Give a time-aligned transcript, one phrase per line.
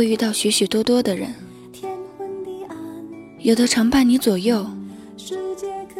[0.00, 1.34] 会遇到许许多多的人，
[3.40, 4.66] 有的常伴你左右，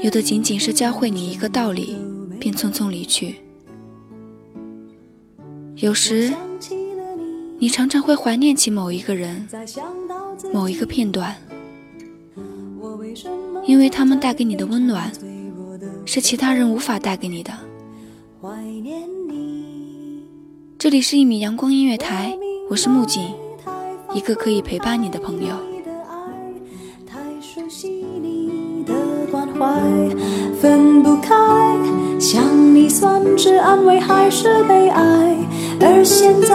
[0.00, 1.98] 有的仅仅是教会你一个道理，
[2.38, 3.34] 便匆匆离去。
[5.76, 6.32] 有时，
[7.58, 9.46] 你常常会怀念起某一个人、
[10.50, 11.36] 某一个片段，
[13.66, 15.12] 因为他们带给你的温暖，
[16.06, 17.52] 是其他人无法带给你的。
[20.78, 22.34] 这里是一米阳光音乐台，
[22.70, 23.26] 我是木槿，
[24.12, 25.54] 一个可以陪伴你的朋友。
[30.60, 31.34] 分不开，
[32.18, 35.36] 想你算是安慰还是悲哀？
[35.80, 36.54] 而现在，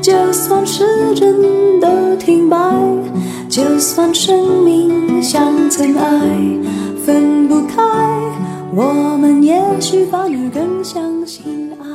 [0.00, 2.56] 就算时针都停摆，
[3.48, 6.20] 就算生命像尘埃，
[7.04, 7.82] 分不开，
[8.74, 11.86] 我们也许反而更相信爱。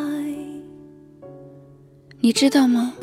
[2.22, 2.94] 你知道吗？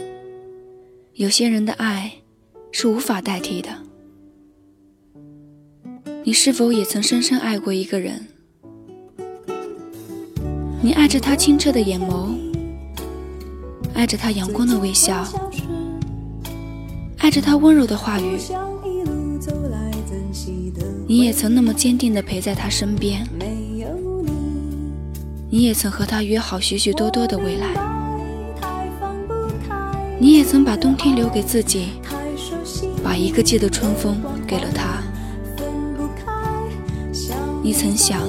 [1.16, 2.12] 有些人的爱
[2.72, 3.70] 是无法代替的。
[6.22, 8.26] 你是否也曾深深爱过一个人？
[10.82, 12.36] 你爱着他清澈的眼眸，
[13.94, 15.26] 爱着他阳光的微笑，
[17.16, 18.36] 爱着他温柔的话语。
[21.08, 23.26] 你也曾那么坚定地陪在他身边，
[25.48, 28.05] 你也曾和他约好许许多多的未来。
[30.18, 31.88] 你也曾把冬天留给自己，
[33.04, 35.02] 把一个季的春风给了他。
[37.62, 38.20] 你曾想，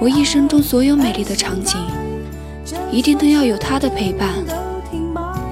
[0.00, 1.80] 我一生中所有美丽的场景，
[2.92, 4.28] 一定都要有他的陪伴，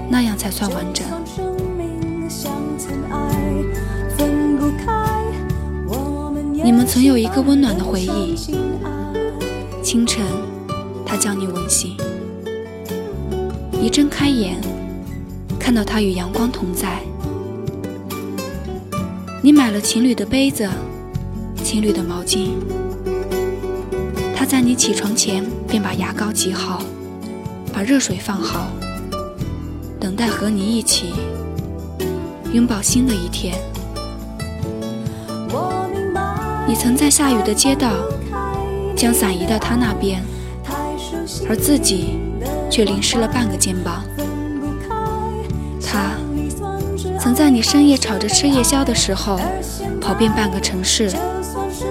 [0.08, 1.04] 那样才算完整。
[6.62, 8.36] 你们曾有一个温暖的回忆，
[9.82, 10.24] 清晨，
[11.04, 11.96] 他将你吻醒，
[13.82, 14.60] 一睁开眼。
[15.58, 17.00] 看到他与阳光同在，
[19.42, 20.68] 你买了情侣的杯子，
[21.64, 22.50] 情侣的毛巾。
[24.32, 26.84] 他在你起床前便把牙膏挤好，
[27.72, 28.68] 把热水放好，
[29.98, 31.06] 等待和你一起
[32.52, 33.58] 拥抱新的一天。
[36.68, 37.90] 你曾在下雨的街道
[38.96, 40.22] 将伞移到他那边，
[41.48, 42.20] 而自己
[42.70, 44.04] 却淋湿了半个肩膀。
[45.82, 46.12] 他
[47.18, 49.40] 曾在你深夜吵着吃夜宵的时候，
[50.00, 51.10] 跑遍半个城市，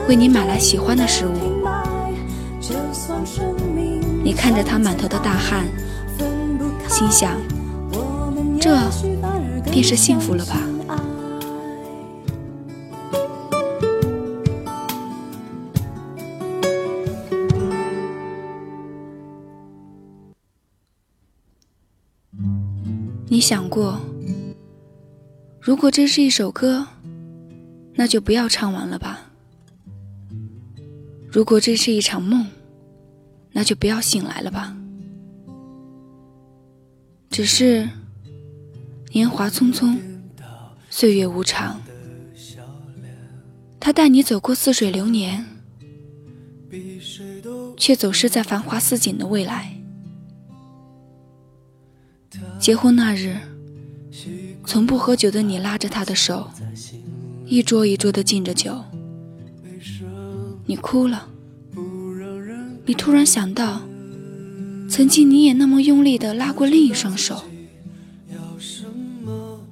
[0.07, 1.31] 为你买来喜欢的食物。
[4.23, 5.65] 你看着他满头的大汗，
[6.89, 7.31] 心想：
[8.59, 8.77] 这
[9.71, 10.57] 便是幸福了吧？
[23.45, 24.01] 想过，
[25.61, 26.87] 如果这是一首歌，
[27.93, 29.19] 那就不要唱完了吧；
[31.31, 32.47] 如果这是一场梦，
[33.51, 34.75] 那就不要醒来了吧。
[37.29, 37.87] 只是
[39.11, 39.95] 年华匆匆，
[40.89, 41.79] 岁月无常，
[43.79, 45.45] 他带你走过似水流年，
[47.77, 49.74] 却走失在繁华似锦的未来。
[52.59, 53.37] 结婚那日，
[54.65, 56.49] 从不喝酒的你拉着他的手，
[57.45, 58.83] 一桌一桌的敬着酒。
[60.65, 61.27] 你哭了，
[62.85, 63.81] 你突然想到，
[64.89, 67.43] 曾经你也那么用力的拉过另一双手，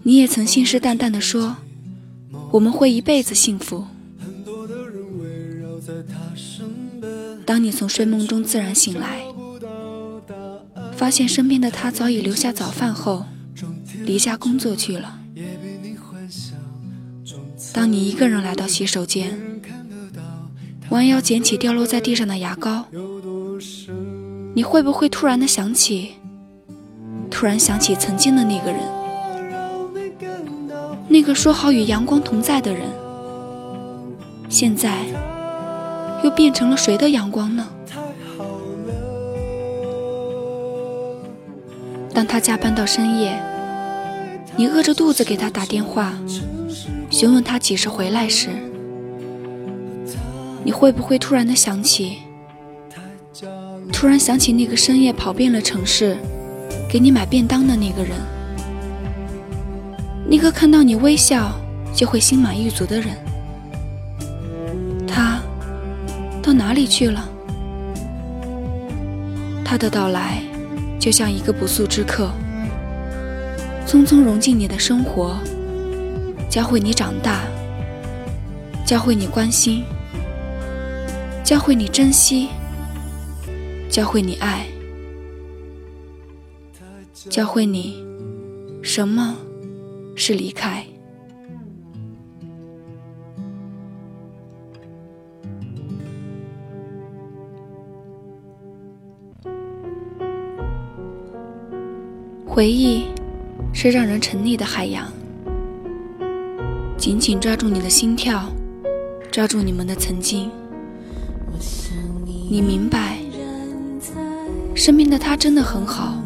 [0.03, 1.55] 你也曾信誓旦旦的说，
[2.51, 3.85] 我们会一辈子幸福。
[7.45, 9.32] 当你从睡梦中自然醒来。
[11.03, 13.25] 发现身边的他早已留下早饭后，
[14.05, 15.19] 离家工作去了。
[17.73, 19.37] 当你一个人来到洗手间，
[20.91, 22.85] 弯腰捡起掉落在地上的牙膏，
[24.53, 26.13] 你会不会突然的想起，
[27.29, 28.79] 突然想起曾经的那个人？
[31.09, 32.87] 那个说好与阳光同在的人，
[34.47, 35.03] 现在
[36.23, 37.67] 又变成了谁的阳光呢？
[42.13, 43.41] 当他加班到深夜，
[44.55, 46.13] 你饿着肚子给他打电话，
[47.09, 48.49] 询问他几时回来时，
[50.63, 52.19] 你会不会突然的想起，
[53.91, 56.15] 突然想起那个深夜跑遍了城市，
[56.87, 58.11] 给你买便当的那个人，
[60.29, 61.51] 那个看到你微笑
[61.95, 63.17] 就会心满意足的人，
[65.07, 65.41] 他
[66.43, 67.27] 到哪里去了？
[69.65, 70.43] 他的到来。
[71.03, 72.31] 就像一个不速之客，
[73.85, 75.37] 匆匆融进你的生活，
[76.49, 77.41] 教会你长大，
[78.85, 79.83] 教会你关心，
[81.43, 82.47] 教会你珍惜，
[83.89, 84.65] 教会你爱，
[87.29, 88.01] 教会你
[88.81, 89.35] 什么
[90.15, 90.82] 是离开。
[102.53, 103.05] 回忆
[103.73, 105.11] 是让人沉溺的海洋，
[106.95, 108.47] 紧紧抓住你的心跳，
[109.31, 110.51] 抓住你们的曾经。
[112.47, 113.17] 你明白，
[114.75, 116.21] 身边的他真的很好，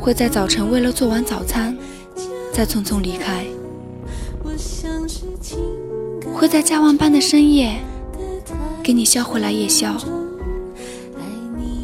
[0.00, 1.78] 会在早晨为了做完早餐
[2.52, 3.46] 再匆匆离开，
[6.34, 7.78] 会在加完班的深夜
[8.82, 9.96] 给你捎回来夜宵，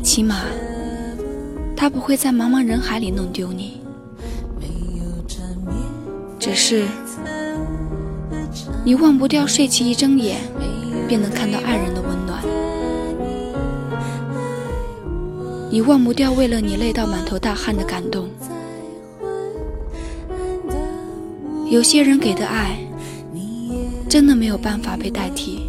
[0.03, 0.41] 起码。
[1.82, 3.81] 他不会在茫茫人海里弄丢你，
[6.38, 6.87] 只是
[8.84, 10.38] 你忘不掉睡起一睁眼
[11.08, 12.40] 便能看到爱人的温暖，
[15.73, 18.28] 你忘不掉为了你累到满头大汗的感动。
[21.69, 22.78] 有些人给的爱，
[24.08, 25.67] 真的没有办法被代替。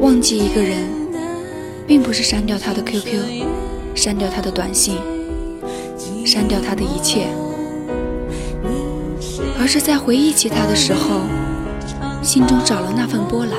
[0.00, 0.84] 忘记一个人，
[1.86, 3.44] 并不是删掉他的 QQ，
[3.94, 4.98] 删掉他的短信，
[6.26, 7.28] 删掉他的一切，
[9.58, 11.22] 而是在回忆起他的时候，
[12.22, 13.58] 心中少了那份波澜。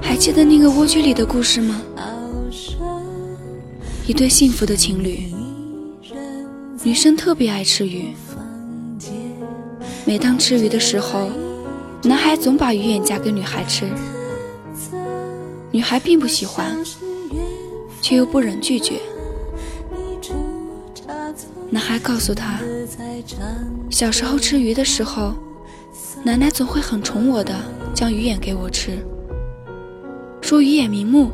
[0.00, 1.80] 还记得那个蜗居里的故事吗？
[4.06, 5.32] 一对幸福的情侣，
[6.82, 8.08] 女生特别爱吃鱼，
[10.04, 11.28] 每当吃鱼的时候。
[12.06, 13.88] 男孩总把鱼眼夹给女孩吃，
[15.70, 16.76] 女孩并不喜欢，
[18.02, 19.00] 却又不忍拒绝。
[21.70, 22.60] 男孩告诉她，
[23.88, 25.32] 小时候吃鱼的时候，
[26.22, 27.54] 奶奶总会很宠我的
[27.94, 28.98] 将鱼眼给我吃，
[30.42, 31.30] 说鱼眼明目，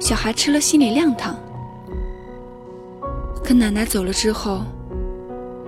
[0.00, 1.38] 小孩吃了心里亮堂。
[3.44, 4.62] 可奶奶走了之后，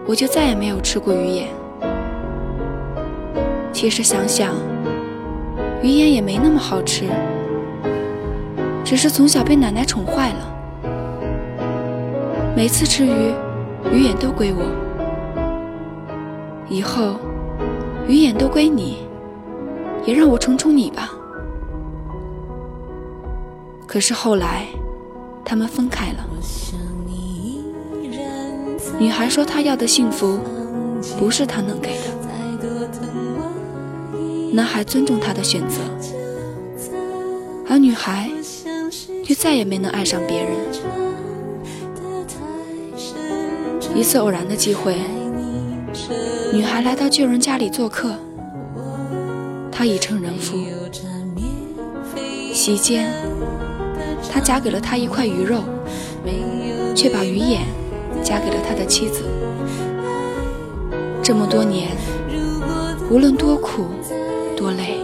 [0.04, 1.59] 我就再也没有吃过鱼眼。
[3.80, 4.54] 其实想想，
[5.82, 7.06] 鱼眼也没那么好吃，
[8.84, 10.92] 只是从小被奶奶宠坏了。
[12.54, 13.32] 每次吃鱼，
[13.90, 14.70] 鱼眼都归我。
[16.68, 17.14] 以后，
[18.06, 18.98] 鱼眼都归你，
[20.04, 21.08] 也让我宠宠你吧。
[23.86, 24.66] 可是后来，
[25.42, 26.26] 他们分开了。
[28.98, 30.38] 女孩说她要的幸福，
[31.18, 32.19] 不是他能给的。
[34.52, 35.76] 男孩尊重她的选择，
[37.68, 38.28] 而女孩
[39.24, 40.50] 却再也没能爱上别人。
[43.94, 44.96] 一次偶然的机会，
[46.52, 48.12] 女孩来到旧人家里做客，
[49.70, 50.58] 他已成人妇。
[52.52, 53.10] 席间，
[54.32, 55.62] 他夹给了她一块鱼肉，
[56.94, 57.62] 却把鱼眼
[58.22, 59.22] 夹给了他的妻子。
[61.22, 61.90] 这么多年，
[63.10, 63.86] 无论多苦。
[64.60, 64.98] 多累，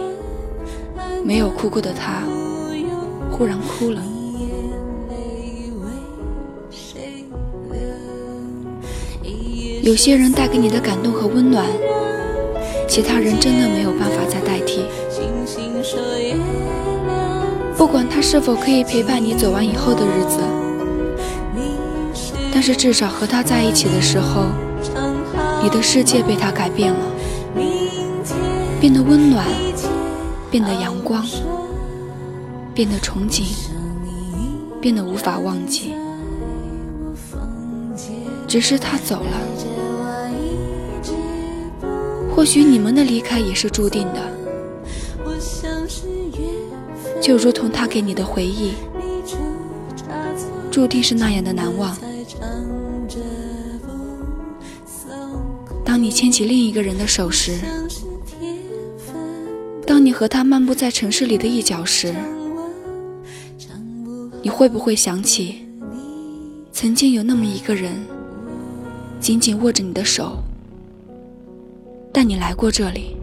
[1.23, 2.21] 没有哭过的他，
[3.31, 3.99] 忽然哭了。
[9.81, 11.65] 有些人带给你的感动和温暖，
[12.87, 14.85] 其他人真的没有办法再代替。
[17.75, 20.39] 不管他是否可以陪伴你走完以后的日子，
[22.53, 24.43] 但是至少和他在一起的时候，
[25.63, 26.99] 你的世界被他改变了。
[28.79, 29.45] 变得温暖，
[30.51, 31.25] 变得阳光，
[32.75, 33.43] 变得憧憬，
[34.79, 35.93] 变得无法忘记。
[38.47, 39.31] 只是他走了，
[42.33, 44.21] 或许你们的离开也是注定的，
[47.19, 48.73] 就如同他给你的回忆，
[50.69, 51.97] 注定是那样的难忘。
[55.83, 57.57] 当你牵起另一个人的手时，
[60.07, 62.15] 你和他漫步在城市里的一角时，
[64.41, 65.67] 你会不会想起，
[66.71, 67.91] 曾经有那么一个人，
[69.19, 70.37] 紧紧握着你的手，
[72.13, 73.17] 带你来过这里？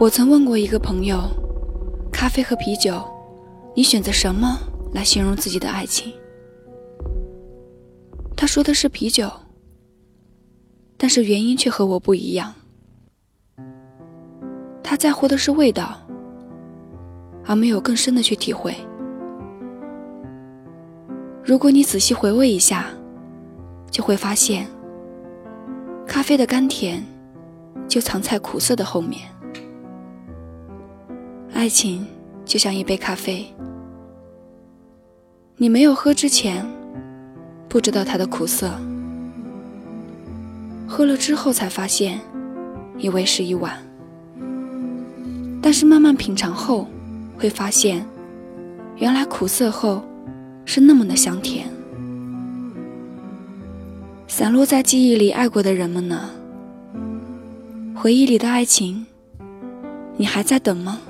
[0.00, 1.20] 我曾问过一个朋友，
[2.10, 3.00] 咖啡和啤酒，
[3.72, 4.58] 你选择什么
[4.92, 6.12] 来形容自己的爱情？
[8.36, 9.30] 他说的是啤酒，
[10.96, 12.54] 但是原因却和我不一样。
[14.82, 15.98] 他在乎的是味道，
[17.44, 18.74] 而没有更深的去体会。
[21.44, 22.86] 如果你仔细回味一下，
[23.90, 24.66] 就会发现，
[26.06, 27.04] 咖啡的甘甜
[27.88, 29.28] 就藏在苦涩的后面。
[31.52, 32.06] 爱情
[32.44, 33.46] 就像一杯咖啡，
[35.56, 36.66] 你没有喝之前
[37.68, 38.70] 不知道它的苦涩，
[40.86, 42.20] 喝了之后才发现
[42.98, 43.76] 已为时已晚。
[45.60, 46.86] 但是慢慢品尝后，
[47.36, 48.06] 会发现
[48.96, 50.02] 原来苦涩后
[50.64, 51.68] 是那么的香甜。
[54.28, 56.30] 散落在记忆里爱过的人们呢？
[57.94, 59.06] 回忆里的爱情，
[60.16, 61.00] 你还在等吗？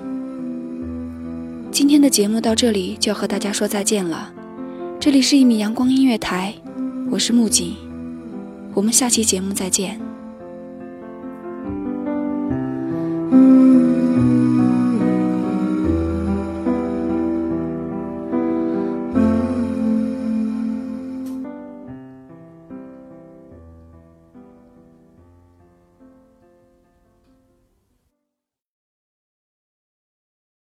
[1.71, 4.33] 今天的节目到这里就要和大家说再见了。
[4.99, 6.55] 这里是一米阳光音乐台，
[7.11, 7.77] 我是木槿，
[8.77, 10.16] 我们下期节目再见。